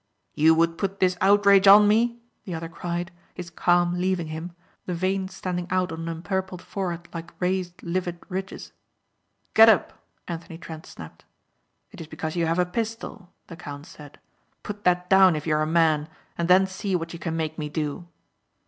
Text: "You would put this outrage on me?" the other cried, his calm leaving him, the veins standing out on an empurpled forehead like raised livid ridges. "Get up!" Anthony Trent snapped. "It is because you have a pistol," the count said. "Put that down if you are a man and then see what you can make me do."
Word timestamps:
"You 0.33 0.55
would 0.55 0.79
put 0.79 0.99
this 0.99 1.15
outrage 1.21 1.67
on 1.67 1.87
me?" 1.87 2.23
the 2.45 2.55
other 2.55 2.67
cried, 2.67 3.11
his 3.35 3.51
calm 3.51 3.99
leaving 4.01 4.29
him, 4.29 4.51
the 4.87 4.95
veins 4.95 5.35
standing 5.35 5.67
out 5.69 5.91
on 5.91 6.07
an 6.07 6.23
empurpled 6.23 6.63
forehead 6.63 7.07
like 7.13 7.39
raised 7.39 7.83
livid 7.83 8.17
ridges. 8.27 8.73
"Get 9.53 9.69
up!" 9.69 9.93
Anthony 10.27 10.57
Trent 10.57 10.87
snapped. 10.87 11.23
"It 11.91 12.01
is 12.01 12.07
because 12.07 12.35
you 12.35 12.47
have 12.47 12.57
a 12.57 12.65
pistol," 12.65 13.31
the 13.45 13.55
count 13.55 13.85
said. 13.85 14.19
"Put 14.63 14.85
that 14.85 15.07
down 15.07 15.35
if 15.35 15.45
you 15.45 15.53
are 15.53 15.61
a 15.61 15.67
man 15.67 16.09
and 16.35 16.47
then 16.47 16.65
see 16.65 16.95
what 16.95 17.13
you 17.13 17.19
can 17.19 17.37
make 17.37 17.59
me 17.59 17.69
do." 17.69 18.07